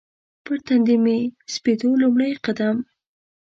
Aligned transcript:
پر 0.43 0.57
تندي 0.65 0.97
مې 1.03 1.17
سپېدو 1.53 1.89
لومړی 2.01 2.31
قدم 2.45 2.75